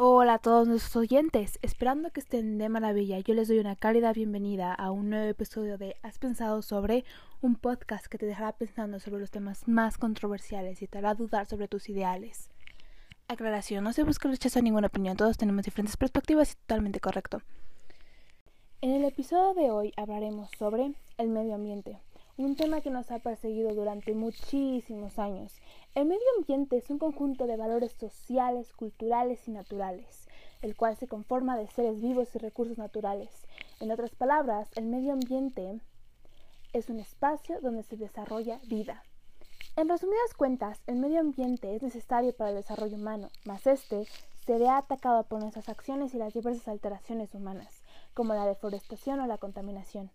Hola 0.00 0.34
a 0.34 0.38
todos 0.38 0.68
nuestros 0.68 0.94
oyentes, 0.94 1.58
esperando 1.60 2.12
que 2.12 2.20
estén 2.20 2.56
de 2.56 2.68
maravilla, 2.68 3.18
yo 3.18 3.34
les 3.34 3.48
doy 3.48 3.58
una 3.58 3.74
cálida 3.74 4.12
bienvenida 4.12 4.72
a 4.72 4.92
un 4.92 5.10
nuevo 5.10 5.28
episodio 5.28 5.76
de 5.76 5.96
Has 6.04 6.20
pensado 6.20 6.62
sobre 6.62 7.04
un 7.40 7.56
podcast 7.56 8.06
que 8.06 8.16
te 8.16 8.24
dejará 8.24 8.52
pensando 8.52 9.00
sobre 9.00 9.18
los 9.18 9.32
temas 9.32 9.66
más 9.66 9.98
controversiales 9.98 10.82
y 10.82 10.86
te 10.86 10.98
hará 10.98 11.14
dudar 11.14 11.46
sobre 11.46 11.66
tus 11.66 11.88
ideales. 11.88 12.48
Aclaración, 13.26 13.82
no 13.82 13.92
se 13.92 14.04
busca 14.04 14.28
rechazo 14.28 14.62
ninguna 14.62 14.86
opinión, 14.86 15.16
todos 15.16 15.36
tenemos 15.36 15.64
diferentes 15.64 15.96
perspectivas 15.96 16.52
y 16.52 16.54
totalmente 16.54 17.00
correcto. 17.00 17.42
En 18.80 18.92
el 18.92 19.04
episodio 19.04 19.52
de 19.60 19.72
hoy 19.72 19.92
hablaremos 19.96 20.48
sobre 20.60 20.92
el 21.16 21.28
medio 21.28 21.56
ambiente, 21.56 21.98
un 22.36 22.54
tema 22.54 22.82
que 22.82 22.90
nos 22.90 23.10
ha 23.10 23.18
perseguido 23.18 23.74
durante 23.74 24.14
muchísimos 24.14 25.18
años. 25.18 25.54
El 25.94 26.06
medio 26.06 26.26
ambiente 26.36 26.76
es 26.76 26.90
un 26.90 26.98
conjunto 26.98 27.46
de 27.46 27.56
valores 27.56 27.92
sociales, 27.92 28.72
culturales 28.72 29.48
y 29.48 29.50
naturales, 29.50 30.28
el 30.62 30.76
cual 30.76 30.96
se 30.96 31.08
conforma 31.08 31.56
de 31.56 31.66
seres 31.68 32.00
vivos 32.00 32.34
y 32.34 32.38
recursos 32.38 32.78
naturales. 32.78 33.30
En 33.80 33.90
otras 33.90 34.14
palabras, 34.14 34.68
el 34.76 34.86
medio 34.86 35.12
ambiente 35.12 35.80
es 36.72 36.88
un 36.88 37.00
espacio 37.00 37.60
donde 37.60 37.82
se 37.82 37.96
desarrolla 37.96 38.60
vida. 38.66 39.02
En 39.76 39.88
resumidas 39.88 40.34
cuentas, 40.36 40.80
el 40.86 40.96
medio 40.96 41.20
ambiente 41.20 41.74
es 41.74 41.82
necesario 41.82 42.32
para 42.36 42.50
el 42.50 42.56
desarrollo 42.56 42.96
humano, 42.96 43.30
mas 43.44 43.66
este 43.66 44.06
se 44.44 44.58
ve 44.58 44.68
atacado 44.68 45.24
por 45.24 45.40
nuestras 45.40 45.68
acciones 45.68 46.14
y 46.14 46.18
las 46.18 46.34
diversas 46.34 46.68
alteraciones 46.68 47.34
humanas, 47.34 47.82
como 48.14 48.34
la 48.34 48.46
deforestación 48.46 49.20
o 49.20 49.26
la 49.26 49.38
contaminación. 49.38 50.10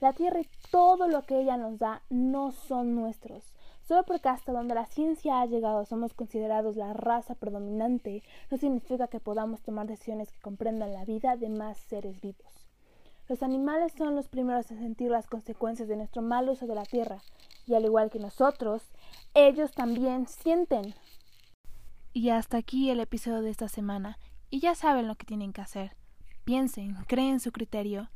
La 0.00 0.12
tierra 0.12 0.40
y 0.40 0.48
todo 0.70 1.08
lo 1.08 1.22
que 1.22 1.40
ella 1.40 1.56
nos 1.56 1.78
da 1.78 2.02
no 2.10 2.52
son 2.52 2.94
nuestros. 2.94 3.54
Solo 3.86 4.02
porque 4.04 4.28
hasta 4.28 4.50
donde 4.50 4.74
la 4.74 4.86
ciencia 4.86 5.40
ha 5.40 5.46
llegado 5.46 5.84
somos 5.84 6.12
considerados 6.12 6.74
la 6.74 6.92
raza 6.92 7.36
predominante, 7.36 8.24
no 8.50 8.56
significa 8.56 9.06
que 9.06 9.20
podamos 9.20 9.62
tomar 9.62 9.86
decisiones 9.86 10.32
que 10.32 10.40
comprendan 10.40 10.92
la 10.92 11.04
vida 11.04 11.36
de 11.36 11.48
más 11.48 11.78
seres 11.78 12.20
vivos. 12.20 12.66
Los 13.28 13.44
animales 13.44 13.92
son 13.96 14.16
los 14.16 14.26
primeros 14.26 14.68
en 14.72 14.78
sentir 14.78 15.10
las 15.12 15.28
consecuencias 15.28 15.88
de 15.88 15.96
nuestro 15.96 16.20
mal 16.20 16.48
uso 16.48 16.66
de 16.66 16.74
la 16.74 16.84
tierra, 16.84 17.22
y 17.64 17.74
al 17.74 17.84
igual 17.84 18.10
que 18.10 18.18
nosotros, 18.18 18.82
ellos 19.34 19.70
también 19.70 20.26
sienten. 20.26 20.94
Y 22.12 22.30
hasta 22.30 22.56
aquí 22.56 22.90
el 22.90 22.98
episodio 22.98 23.40
de 23.40 23.50
esta 23.50 23.68
semana, 23.68 24.18
y 24.50 24.58
ya 24.58 24.74
saben 24.74 25.06
lo 25.06 25.14
que 25.14 25.26
tienen 25.26 25.52
que 25.52 25.60
hacer. 25.60 25.96
Piensen, 26.44 26.96
creen 27.06 27.38
su 27.38 27.52
criterio, 27.52 28.10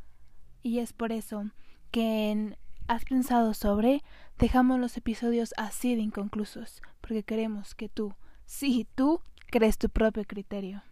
y 0.65 0.81
es 0.81 0.93
por 0.93 1.13
eso 1.13 1.45
que 1.93 2.33
en 2.33 2.57
Has 2.91 3.05
pensado 3.05 3.55
sobre, 3.55 4.03
dejamos 4.37 4.81
los 4.81 4.97
episodios 4.97 5.55
así 5.57 5.95
de 5.95 6.01
inconclusos, 6.01 6.83
porque 7.01 7.23
queremos 7.23 7.77
que 7.77 7.89
tú, 7.89 8.15
sí, 8.47 8.89
tú, 8.97 9.21
crees 9.47 9.79
tu 9.79 9.89
propio 9.91 10.25
criterio. 10.25 10.83